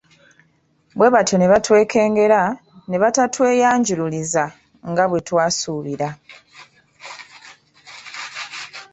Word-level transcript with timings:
Bwe 0.97 1.07
batyo 1.13 1.35
ne 1.37 1.47
batwekengera 1.51 2.41
ne 2.89 2.97
batatweyanjuliriza 3.03 4.43
nga 4.89 5.03
bwe 5.09 5.19
twasuubira. 5.27 6.09